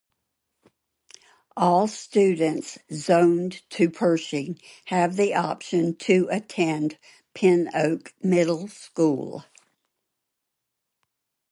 [1.55, 6.97] All students zoned to Pershing have the option to attend
[7.35, 9.45] Pin Oak Middle School.